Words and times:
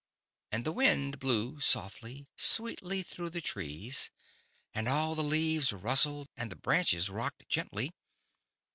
And 0.51 0.65
the 0.65 0.71
Wind 0.71 1.19
blew 1.19 1.59
softly, 1.59 2.27
sweetly 2.35 3.03
through 3.03 3.29
the 3.29 3.39
trees, 3.39 4.09
and 4.73 4.87
all 4.87 5.13
the 5.13 5.21
leaves 5.21 5.71
rustled 5.71 6.27
and 6.35 6.51
the 6.51 6.55
branches 6.55 7.11
rocked 7.11 7.47
gently. 7.47 7.91